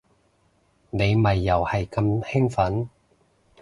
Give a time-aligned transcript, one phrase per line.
[0.89, 2.87] 你咪又係咁興奮